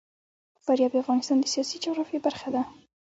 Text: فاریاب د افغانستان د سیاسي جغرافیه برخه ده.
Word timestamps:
فاریاب 0.63 0.91
د 0.93 0.97
افغانستان 1.03 1.37
د 1.39 1.45
سیاسي 1.53 1.77
جغرافیه 1.83 2.19
برخه 2.27 2.47
ده. 2.55 2.61